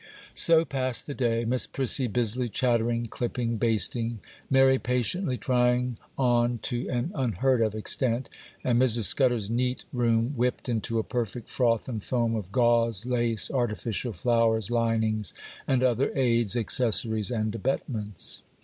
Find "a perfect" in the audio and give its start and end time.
10.97-11.49